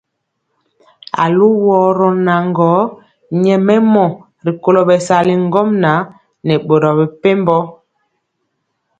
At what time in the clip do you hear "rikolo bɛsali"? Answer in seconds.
4.45-5.33